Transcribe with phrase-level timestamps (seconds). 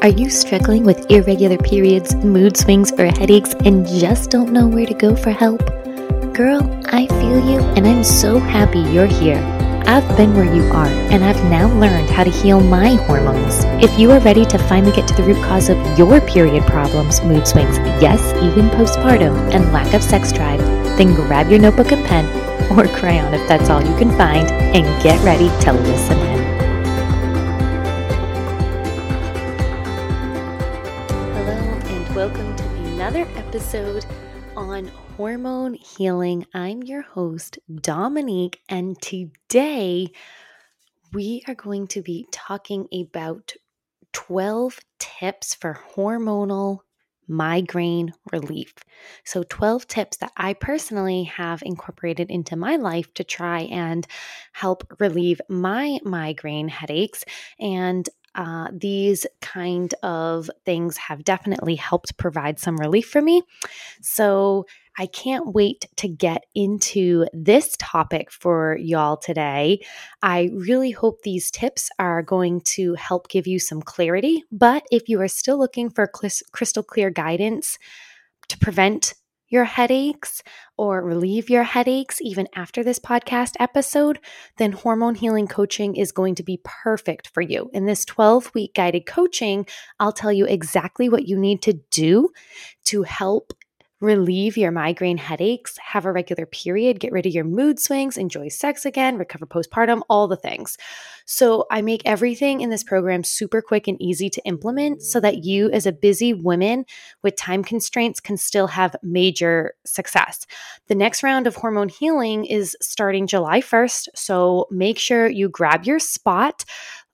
[0.00, 4.86] Are you struggling with irregular periods, mood swings, or headaches and just don't know where
[4.86, 5.58] to go for help?
[6.32, 9.42] Girl, I feel you and I'm so happy you're here.
[9.88, 13.64] I've been where you are and I've now learned how to heal my hormones.
[13.82, 17.20] If you are ready to finally get to the root cause of your period problems,
[17.22, 20.60] mood swings, yes, even postpartum, and lack of sex drive,
[20.96, 22.24] then grab your notebook and pen
[22.78, 26.47] or crayon if that's all you can find and get ready to listen in.
[33.08, 34.04] Another episode
[34.54, 36.46] on hormone healing.
[36.52, 40.08] I'm your host, Dominique, and today
[41.14, 43.54] we are going to be talking about
[44.12, 46.80] 12 tips for hormonal
[47.26, 48.74] migraine relief.
[49.24, 54.06] So, 12 tips that I personally have incorporated into my life to try and
[54.52, 57.24] help relieve my migraine headaches.
[57.58, 58.06] And
[58.38, 63.42] uh, these kind of things have definitely helped provide some relief for me.
[64.00, 64.64] So
[64.96, 69.80] I can't wait to get into this topic for y'all today.
[70.22, 74.44] I really hope these tips are going to help give you some clarity.
[74.52, 76.06] But if you are still looking for
[76.52, 77.76] crystal clear guidance
[78.48, 79.14] to prevent
[79.48, 80.42] your headaches
[80.76, 84.18] or relieve your headaches even after this podcast episode,
[84.56, 87.70] then hormone healing coaching is going to be perfect for you.
[87.72, 89.66] In this 12 week guided coaching,
[89.98, 92.30] I'll tell you exactly what you need to do
[92.84, 93.52] to help
[94.00, 98.48] relieve your migraine headaches, have a regular period, get rid of your mood swings, enjoy
[98.48, 100.76] sex again, recover postpartum, all the things.
[101.26, 105.44] So, I make everything in this program super quick and easy to implement so that
[105.44, 106.84] you, as a busy woman
[107.22, 110.46] with time constraints, can still have major success.
[110.86, 114.08] The next round of hormone healing is starting July 1st.
[114.14, 116.64] So, make sure you grab your spot.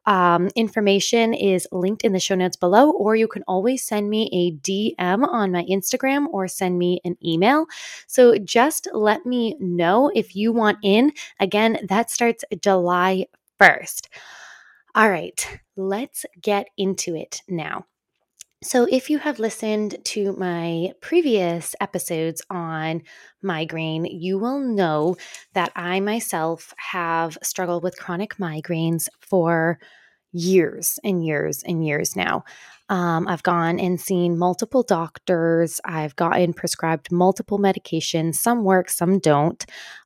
[0.07, 4.29] Um, information is linked in the show notes below, or you can always send me
[4.33, 7.67] a DM on my Instagram or send me an email.
[8.07, 11.13] So just let me know if you want in.
[11.41, 13.27] Again, that starts July
[13.61, 14.09] 1st.
[14.95, 17.87] All right, let's get into it now.
[18.63, 23.03] So, if you have listened to my previous episodes on
[23.43, 25.17] migraine, you will know
[25.53, 29.79] that I myself have struggled with chronic migraines for
[30.35, 32.45] years and years and years now.
[32.91, 35.81] Um, I've gone and seen multiple doctors.
[35.85, 38.35] I've gotten prescribed multiple medications.
[38.35, 39.65] Some work, some don't.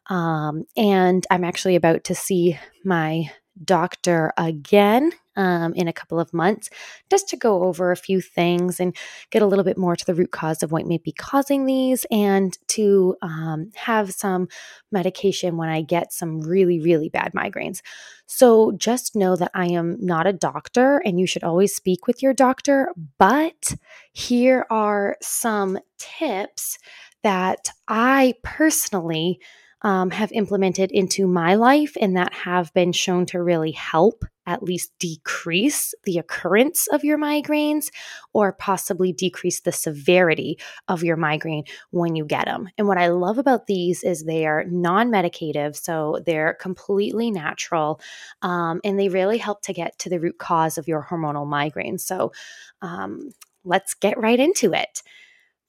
[0.09, 3.31] Um, and I'm actually about to see my
[3.65, 6.69] doctor again um, in a couple of months
[7.11, 8.95] just to go over a few things and
[9.31, 12.05] get a little bit more to the root cause of what may be causing these
[12.11, 14.49] and to um, have some
[14.91, 17.81] medication when I get some really, really bad migraines.
[18.27, 22.23] So just know that I am not a doctor and you should always speak with
[22.23, 23.75] your doctor, but
[24.13, 26.79] here are some tips
[27.23, 29.41] that I personally
[29.83, 34.63] um, have implemented into my life and that have been shown to really help at
[34.63, 37.91] least decrease the occurrence of your migraines
[38.33, 40.59] or possibly decrease the severity
[40.89, 42.67] of your migraine when you get them.
[42.79, 48.01] And what I love about these is they are non medicative, so they're completely natural
[48.41, 51.99] um, and they really help to get to the root cause of your hormonal migraine.
[51.99, 52.33] So
[52.81, 53.31] um,
[53.65, 55.03] let's get right into it.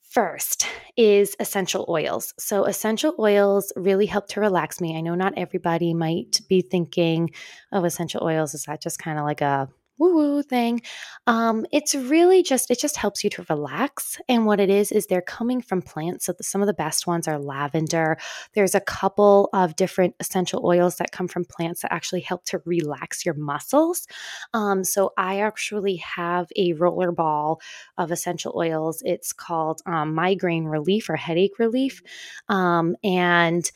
[0.10, 0.59] First
[1.00, 2.34] is essential oils.
[2.38, 4.98] So, essential oils really help to relax me.
[4.98, 7.32] I know not everybody might be thinking
[7.72, 8.54] of essential oils.
[8.54, 10.82] Is that just kind of like a woo woo thing.
[11.28, 14.18] Um, it's really just, it just helps you to relax.
[14.28, 16.26] And what it is, is they're coming from plants.
[16.26, 18.18] So the, some of the best ones are lavender.
[18.54, 22.62] There's a couple of different essential oils that come from plants that actually help to
[22.66, 24.08] relax your muscles.
[24.54, 27.62] Um, so I actually have a roller ball
[27.98, 29.04] of essential oils.
[29.06, 32.02] It's called um, migraine relief or headache relief.
[32.48, 33.70] Um, and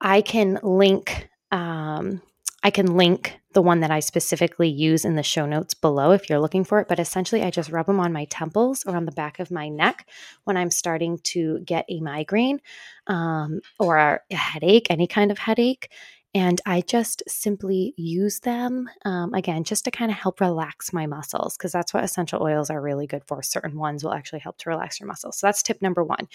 [0.00, 2.22] I can link um,
[2.62, 6.28] I can link the one that I specifically use in the show notes below if
[6.28, 6.88] you're looking for it.
[6.88, 9.68] But essentially, I just rub them on my temples or on the back of my
[9.68, 10.06] neck
[10.44, 12.60] when I'm starting to get a migraine
[13.06, 15.90] um, or a headache, any kind of headache.
[16.34, 21.06] And I just simply use them um, again, just to kind of help relax my
[21.06, 23.42] muscles, because that's what essential oils are really good for.
[23.42, 25.38] Certain ones will actually help to relax your muscles.
[25.38, 26.28] So that's tip number one.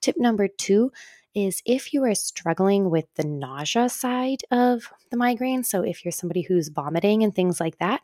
[0.00, 0.92] Tip number two
[1.34, 6.12] is if you are struggling with the nausea side of the migraine, so if you're
[6.12, 8.00] somebody who's vomiting and things like that,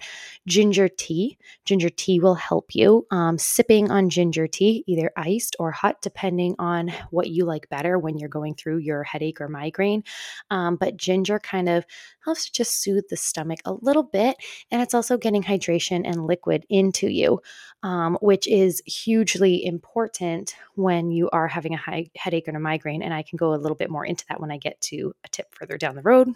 [0.47, 3.07] ginger tea, ginger tea will help you.
[3.11, 7.99] Um, sipping on ginger tea, either iced or hot, depending on what you like better
[7.99, 10.05] when you're going through your headache or migraine.
[10.51, 11.85] Um, but ginger kind of
[12.29, 14.37] helps to just soothe the stomach a little bit,
[14.71, 17.41] and it's also getting hydration and liquid into you,
[17.83, 23.03] um, which is hugely important when you are having a high headache or a migraine.
[23.03, 25.29] And I can go a little bit more into that when I get to a
[25.29, 26.29] tip further down the road.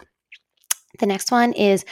[0.99, 1.85] The next one is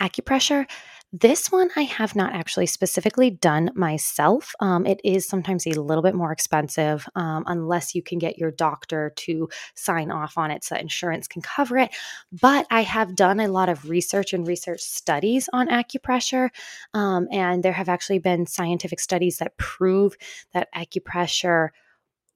[0.00, 0.66] acupressure.
[1.12, 4.52] This one I have not actually specifically done myself.
[4.60, 8.50] Um, it is sometimes a little bit more expensive um, unless you can get your
[8.50, 11.94] doctor to sign off on it so that insurance can cover it.
[12.30, 16.50] But I have done a lot of research and research studies on acupressure.
[16.92, 20.14] Um, and there have actually been scientific studies that prove
[20.52, 21.70] that acupressure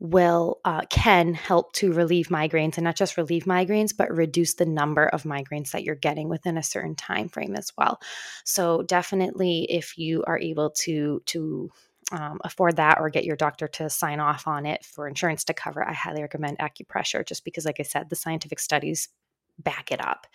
[0.02, 4.66] will uh, can help to relieve migraines and not just relieve migraines but reduce the
[4.66, 8.00] number of migraines that you're getting within a certain time frame as well.
[8.44, 11.70] So definitely if you are able to to
[12.10, 15.54] um, afford that or get your doctor to sign off on it for insurance to
[15.54, 19.08] cover i highly recommend acupressure just because like i said the scientific studies
[19.58, 20.26] back it up.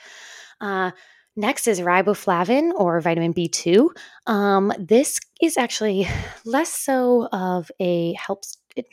[0.60, 0.92] Uh,
[1.39, 3.89] Next is riboflavin or vitamin B2.
[4.25, 6.07] Um, this is actually
[6.45, 8.88] less so of a helps it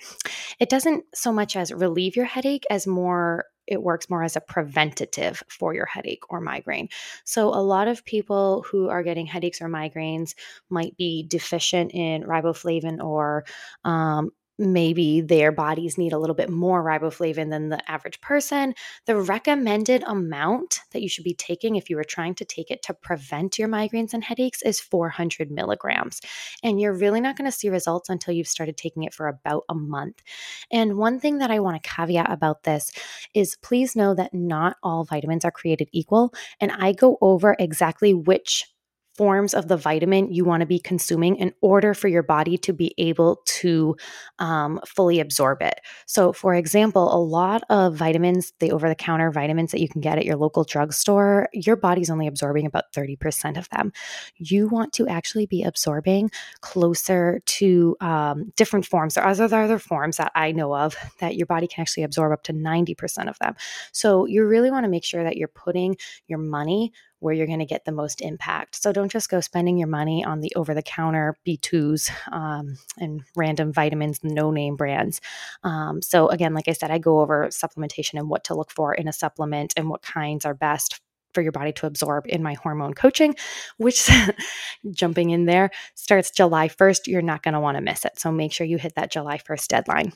[0.60, 4.42] it doesn't so much as relieve your headache as more it works more as a
[4.42, 6.88] preventative for your headache or migraine.
[7.24, 10.34] So, a lot of people who are getting headaches or migraines
[10.68, 13.46] might be deficient in riboflavin or
[13.84, 18.74] um, maybe their bodies need a little bit more riboflavin than the average person.
[19.06, 22.82] The recommended amount that you should be taking if you are trying to take it
[22.84, 26.20] to prevent your migraines and headaches is 400 milligrams.
[26.62, 29.64] And you're really not going to see results until you've started taking it for about
[29.68, 30.22] a month.
[30.70, 32.92] And one thing that I want to caveat about this
[33.34, 36.32] is please know that not all vitamins are created equal.
[36.60, 38.66] And I go over exactly which
[39.16, 42.72] forms of the vitamin you want to be consuming in order for your body to
[42.72, 43.96] be able to
[44.38, 45.80] um, fully absorb it.
[46.06, 50.00] So, for example, a lot of vitamins, the over the counter vitamins that you can
[50.00, 53.92] get at your local drugstore, your body's only absorbing about 30% of them.
[54.36, 59.14] You want to actually be absorbing closer to um, different forms.
[59.14, 62.32] There are other, other forms that I know of that your body can actually absorb
[62.32, 63.54] up to 90% of them.
[63.92, 65.96] So, you really want to make sure that you're putting
[66.26, 66.92] your money
[67.24, 68.74] where you're going to get the most impact.
[68.82, 73.22] So don't just go spending your money on the over the counter B2s um, and
[73.34, 75.22] random vitamins, no name brands.
[75.62, 78.92] Um, so, again, like I said, I go over supplementation and what to look for
[78.92, 81.00] in a supplement and what kinds are best
[81.32, 83.34] for your body to absorb in my hormone coaching,
[83.78, 84.10] which
[84.92, 87.06] jumping in there starts July 1st.
[87.06, 88.18] You're not going to want to miss it.
[88.18, 90.12] So make sure you hit that July 1st deadline.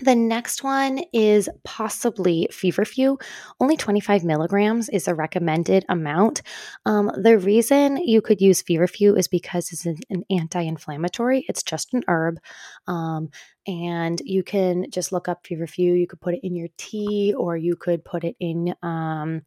[0.00, 3.18] The next one is possibly feverfew.
[3.58, 6.42] Only 25 milligrams is a recommended amount.
[6.86, 11.64] Um, the reason you could use feverfew is because it's an, an anti inflammatory, it's
[11.64, 12.38] just an herb.
[12.86, 13.30] Um,
[13.66, 15.92] and you can just look up feverfew.
[15.92, 19.42] You could put it in your tea or you could put it in um,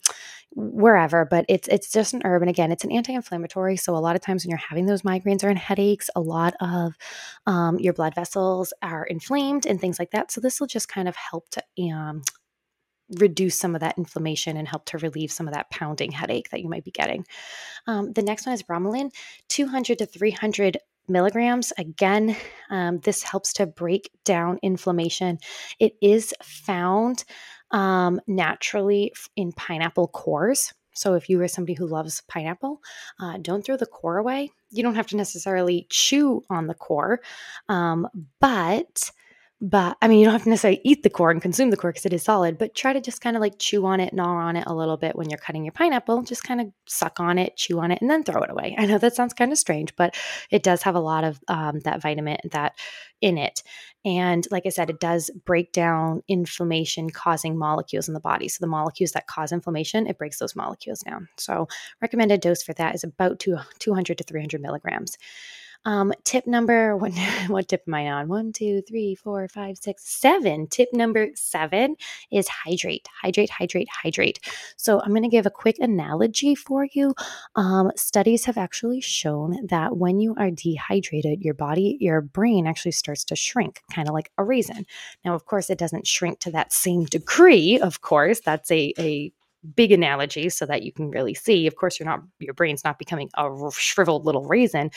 [0.54, 2.42] wherever, but it's it's just an herb.
[2.42, 3.78] And again, it's an anti-inflammatory.
[3.78, 6.54] So a lot of times when you're having those migraines or in headaches, a lot
[6.62, 6.94] of
[7.46, 10.32] um, your blood vessels are inflamed and things like that.
[10.32, 11.64] So this will just kind of help to
[11.94, 12.22] um,
[13.20, 16.62] reduce some of that inflammation and help to relieve some of that pounding headache that
[16.62, 17.26] you might be getting.
[17.88, 19.12] Um, the next one is bromelain,
[19.50, 20.78] 200 to 300
[21.08, 21.74] milligrams.
[21.78, 22.36] Again,
[22.70, 25.40] um, this helps to break down inflammation.
[25.80, 27.26] It is found
[27.72, 30.74] um, naturally in pineapple cores.
[30.94, 32.82] So if you are somebody who loves pineapple,
[33.20, 34.52] uh, don't throw the core away.
[34.72, 37.22] You don't have to necessarily chew on the core,
[37.70, 38.08] um,
[38.40, 39.12] but
[39.64, 41.92] but I mean, you don't have to necessarily eat the core and consume the core
[41.92, 44.38] because it is solid, but try to just kind of like chew on it, gnaw
[44.38, 46.24] on it a little bit when you're cutting your pineapple.
[46.24, 48.76] Just kind of suck on it, chew on it, and then throw it away.
[48.80, 50.16] I know that sounds kind of strange, but
[50.50, 52.74] it does have a lot of um, that vitamin that
[53.22, 53.62] in it.
[54.04, 58.48] And like I said, it does break down inflammation causing molecules in the body.
[58.48, 61.28] So the molecules that cause inflammation, it breaks those molecules down.
[61.38, 61.68] So
[62.02, 65.18] recommended dose for that is about two, 200 to 300 milligrams.
[65.86, 67.12] Um, tip number one,
[67.48, 68.28] what tip am I on?
[68.28, 70.68] One, two, three, four, five, six, seven.
[70.68, 71.96] Tip number seven
[72.32, 74.40] is hydrate, hydrate, hydrate, hydrate.
[74.78, 77.14] So I'm going to give a quick analogy for you.
[77.56, 82.92] Um, studies have actually shown that when you are dehydrated, your body, your brain actually
[82.92, 84.86] starts to shrink, kind of like a raisin.
[85.26, 87.80] Now, of course, it doesn't shrink to that same degree.
[87.80, 89.32] Of course, that's a a
[89.76, 91.68] big analogy so that you can really see.
[91.68, 94.92] Of course you're not your brain's not becoming a shriveled little raisin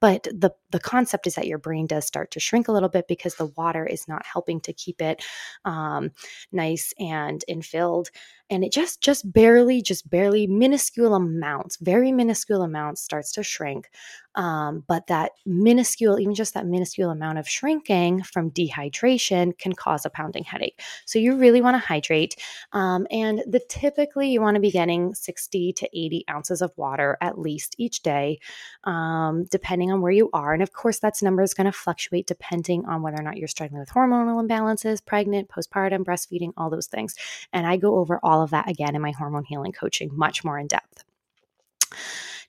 [0.00, 3.08] but the the concept is that your brain does start to shrink a little bit
[3.08, 5.24] because the water is not helping to keep it
[5.64, 6.10] um,
[6.52, 8.08] nice and infilled
[8.50, 13.90] and it just just barely just barely minuscule amounts very minuscule amounts starts to shrink.
[14.36, 20.06] Um, but that minuscule even just that minuscule amount of shrinking from dehydration can cause
[20.06, 20.80] a pounding headache.
[21.04, 22.36] So you really want to hydrate
[22.72, 27.18] um, and the typically you want to be getting 60 to 80 ounces of water
[27.20, 28.38] at least each day
[28.84, 32.26] um, depending on where you are and of course that's number is going to fluctuate
[32.26, 36.86] depending on whether or not you're struggling with hormonal imbalances pregnant postpartum breastfeeding all those
[36.86, 37.16] things
[37.54, 40.58] and i go over all of that again in my hormone healing coaching, much more
[40.58, 41.04] in depth.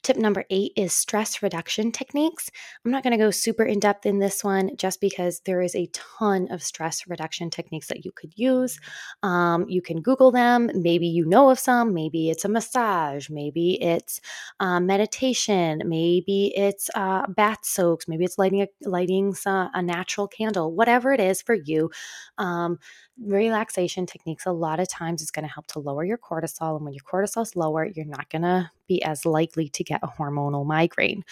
[0.03, 2.49] Tip number eight is stress reduction techniques.
[2.83, 5.75] I'm not going to go super in depth in this one just because there is
[5.75, 8.79] a ton of stress reduction techniques that you could use.
[9.21, 10.71] Um, you can Google them.
[10.73, 11.93] Maybe you know of some.
[11.93, 13.29] Maybe it's a massage.
[13.29, 14.19] Maybe it's
[14.59, 15.83] uh, meditation.
[15.85, 18.07] Maybe it's uh, bath soaks.
[18.07, 20.73] Maybe it's lighting a, lighting a natural candle.
[20.73, 21.91] Whatever it is for you.
[22.39, 22.79] Um,
[23.19, 26.85] relaxation techniques a lot of times is going to help to lower your cortisol and
[26.85, 30.07] when your cortisol is lower you're not going to be as likely to get a
[30.07, 31.23] hormonal migraine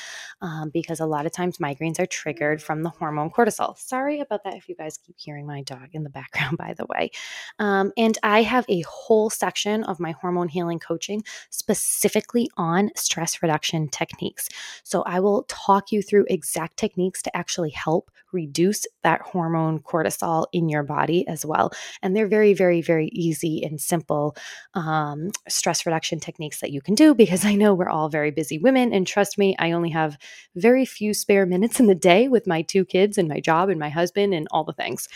[0.42, 3.78] um, because a lot of times migraines are triggered from the hormone cortisol.
[3.78, 6.86] Sorry about that if you guys keep hearing my dog in the background, by the
[6.86, 7.12] way.
[7.60, 13.42] Um, and I have a whole section of my hormone healing coaching specifically on stress
[13.42, 14.48] reduction techniques.
[14.84, 20.46] So I will talk you through exact techniques to actually help reduce that hormone cortisol
[20.54, 21.69] in your body as well.
[22.02, 24.36] And they're very, very, very easy and simple
[24.74, 28.58] um, stress reduction techniques that you can do because I know we're all very busy
[28.58, 28.94] women.
[28.94, 30.18] And trust me, I only have
[30.56, 33.80] very few spare minutes in the day with my two kids and my job and
[33.80, 35.08] my husband and all the things.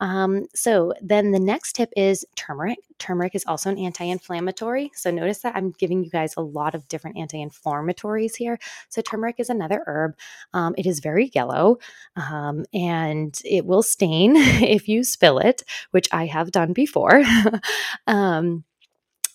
[0.00, 2.78] Um, so then the next tip is turmeric.
[2.98, 4.90] Turmeric is also an anti-inflammatory.
[4.94, 8.58] So notice that I'm giving you guys a lot of different anti-inflammatories here.
[8.88, 10.16] So turmeric is another herb.
[10.52, 11.78] Um, it is very yellow,
[12.16, 17.22] um, and it will stain if you spill it, which I have done before.
[18.06, 18.64] um,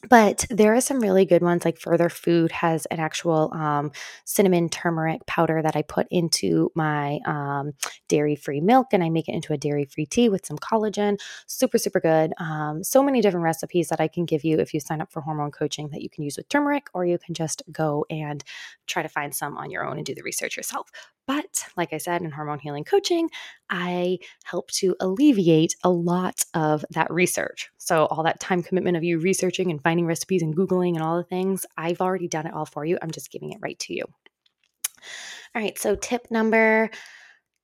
[0.10, 3.92] but there are some really good ones like further food has an actual um,
[4.26, 7.72] cinnamon turmeric powder that i put into my um,
[8.08, 11.18] dairy free milk and i make it into a dairy free tea with some collagen.
[11.48, 12.34] Super super good.
[12.38, 15.22] Um, so many different recipes that i can give you if you sign up for
[15.22, 18.44] hormone coaching that you can use with turmeric or you can just go and
[18.88, 20.90] try to find some on your own and do the research yourself
[21.28, 23.30] but like I said, in hormone healing coaching,
[23.70, 27.70] I help to alleviate a lot of that research.
[27.78, 31.18] So, all that time commitment of you researching and finding recipes and Googling and all
[31.18, 32.98] the things, I've already done it all for you.
[33.02, 34.04] I'm just giving it right to you.
[35.56, 36.90] All right, so tip number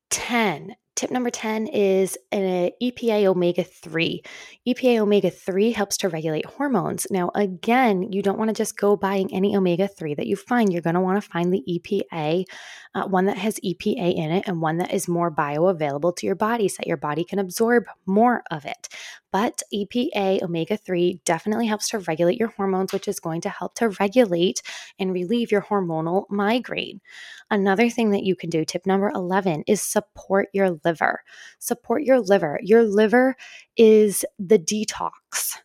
[0.09, 4.21] 10 Tip number 10 is an EPA omega 3.
[4.67, 7.07] EPA omega 3 helps to regulate hormones.
[7.09, 10.71] Now, again, you don't want to just go buying any omega 3 that you find.
[10.71, 12.45] You're going to want to find the EPA,
[12.93, 16.35] uh, one that has EPA in it, and one that is more bioavailable to your
[16.35, 18.87] body so that your body can absorb more of it.
[19.31, 23.75] But EPA omega 3 definitely helps to regulate your hormones, which is going to help
[23.75, 24.61] to regulate
[24.99, 27.01] and relieve your hormonal migraine.
[27.49, 31.21] Another thing that you can do, tip number 11, is support your liver.
[31.59, 32.59] Support your liver.
[32.61, 33.35] Your liver
[33.77, 35.57] is the detox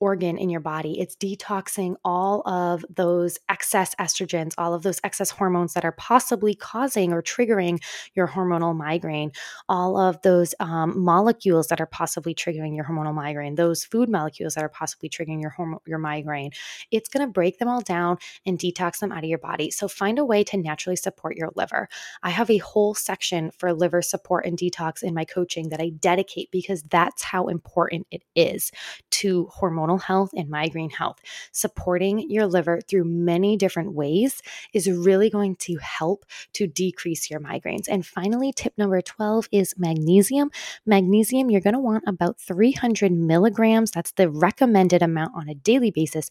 [0.00, 1.00] organ in your body.
[1.00, 6.54] It's detoxing all of those excess estrogens, all of those excess hormones that are possibly
[6.54, 7.82] causing or triggering
[8.14, 9.32] your hormonal migraine,
[9.68, 14.54] all of those um, molecules that are possibly triggering your hormonal migraine, those food molecules
[14.54, 15.54] that are possibly triggering your
[15.86, 16.50] your migraine.
[16.90, 19.70] It's going to break them all down and detox them out of your body.
[19.70, 21.88] So find a way to naturally support your liver.
[22.22, 25.90] I have a whole section for liver support and detox in my coaching that I
[25.90, 28.70] dedicate because that's how important it is
[29.12, 31.20] to hormonal hormonal health and migraine health.
[31.52, 36.24] Supporting your liver through many different ways is really going to help
[36.54, 37.88] to decrease your migraines.
[37.88, 40.50] And finally, tip number 12 is magnesium.
[40.84, 43.90] Magnesium, you're going to want about 300 milligrams.
[43.90, 46.28] That's the recommended amount on a daily basis.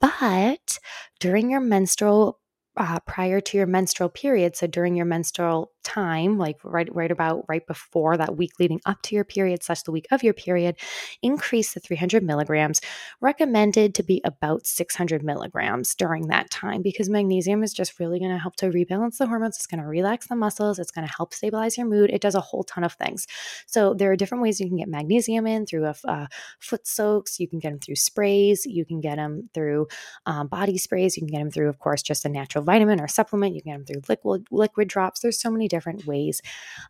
[0.00, 0.78] But
[1.20, 2.38] during your menstrual
[2.78, 7.44] uh, prior to your menstrual period, so during your menstrual time, like right, right about
[7.48, 10.76] right before that week leading up to your period, slash the week of your period,
[11.22, 12.80] increase the 300 milligrams.
[13.20, 18.30] Recommended to be about 600 milligrams during that time because magnesium is just really going
[18.30, 19.56] to help to rebalance the hormones.
[19.56, 20.78] It's going to relax the muscles.
[20.78, 22.10] It's going to help stabilize your mood.
[22.10, 23.26] It does a whole ton of things.
[23.66, 26.26] So there are different ways you can get magnesium in through a uh,
[26.60, 27.40] foot soaks.
[27.40, 28.66] You can get them through sprays.
[28.66, 29.88] You can get them through
[30.26, 31.16] um, body sprays.
[31.16, 33.54] You can get them through, of course, just a natural vitamin or supplement.
[33.54, 35.20] You can get them through liquid liquid drops.
[35.20, 36.42] There's so many different ways.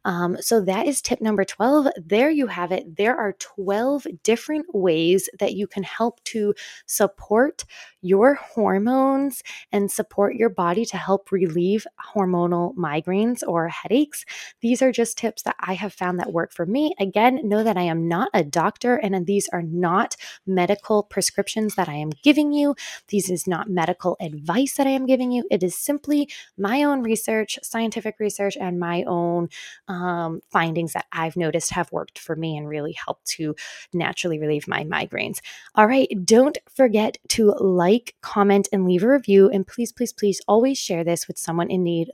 [0.04, 1.86] Um, so that is tip number 12.
[2.04, 2.96] There you have it.
[2.96, 6.52] There are 12 different ways that you can help to
[6.86, 7.64] support
[8.00, 14.24] your hormones and support your body to help relieve hormonal migraines or headaches.
[14.60, 16.94] These are just tips that I have found that work for me.
[16.98, 21.88] Again, know that I am not a doctor and these are not medical prescriptions that
[21.88, 22.74] I am giving you.
[23.08, 25.44] These is not medical advice that I am giving you.
[25.50, 29.48] It is simply my own research, scientific research, and my own
[29.88, 33.54] um, findings that I've noticed have worked for me and really helped to
[33.92, 35.40] naturally relieve my migraines.
[35.74, 37.54] All right, don't forget to
[37.88, 39.48] like, comment, and leave a review.
[39.48, 42.10] And please, please, please always share this with someone in need.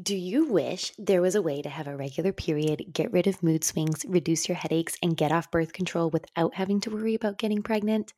[0.00, 3.42] Do you wish there was a way to have a regular period, get rid of
[3.42, 7.38] mood swings, reduce your headaches, and get off birth control without having to worry about
[7.38, 8.12] getting pregnant?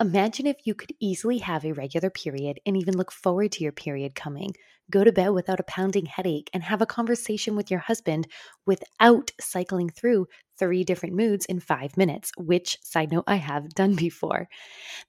[0.00, 3.72] Imagine if you could easily have a regular period and even look forward to your
[3.72, 4.54] period coming,
[4.90, 8.28] go to bed without a pounding headache, and have a conversation with your husband
[8.64, 13.94] without cycling through three different moods in five minutes, which, side note, I have done
[13.94, 14.48] before.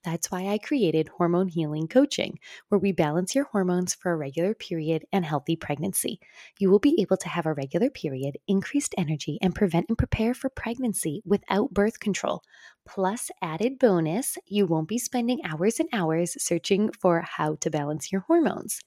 [0.04, 2.40] That's why I created Hormone Healing Coaching,
[2.70, 6.20] where we balance your hormones for a regular period and healthy pregnancy.
[6.60, 10.34] You will be able to have a regular period, increased energy, and prevent and prepare
[10.34, 12.44] for pregnancy without birth control.
[12.88, 18.12] Plus, added bonus, you won't be spending hours and hours searching for how to balance
[18.12, 18.82] your hormones.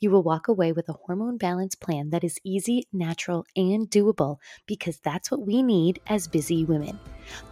[0.00, 4.38] You will walk away with a hormone balance plan that is easy, natural, and doable
[4.66, 6.98] because that's what we need as busy women.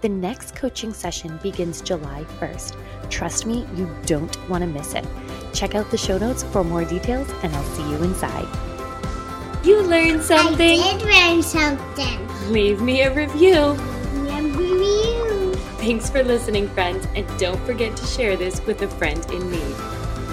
[0.00, 2.76] The next coaching session begins July 1st.
[3.10, 5.06] Trust me, you don't want to miss it.
[5.52, 8.48] Check out the show notes for more details, and I'll see you inside.
[9.64, 10.80] You learned something.
[10.80, 12.52] I did learn something.
[12.52, 13.72] Leave me a review.
[14.14, 15.54] Review.
[15.78, 19.76] Thanks for listening, friends, and don't forget to share this with a friend in need.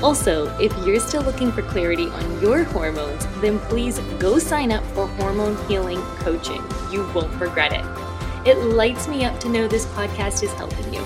[0.04, 4.86] Also, if you're still looking for clarity on your hormones, then please go sign up
[4.88, 6.64] for Hormone Healing Coaching.
[6.92, 8.07] You won't regret it.
[8.48, 11.06] It lights me up to know this podcast is helping you.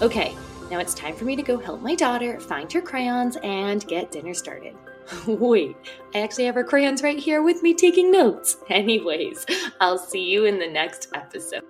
[0.00, 0.34] Okay,
[0.70, 4.10] now it's time for me to go help my daughter find her crayons and get
[4.10, 4.74] dinner started.
[5.26, 5.76] Wait,
[6.14, 8.56] I actually have her crayons right here with me taking notes.
[8.70, 9.44] Anyways,
[9.82, 11.62] I'll see you in the next episode.